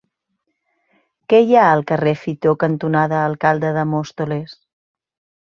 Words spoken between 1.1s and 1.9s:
Què hi ha al